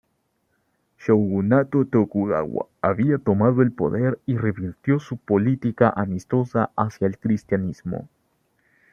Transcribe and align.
Shogunato 0.97 1.83
Tokugawa 1.85 2.65
había 2.81 3.19
tomado 3.19 3.61
el 3.61 3.71
poder 3.71 4.19
y 4.25 4.35
revirtió 4.35 4.97
su 4.99 5.17
política 5.17 5.93
amistosa 5.95 6.71
hacia 6.75 7.05
el 7.05 7.19
cristianismo. 7.19 8.09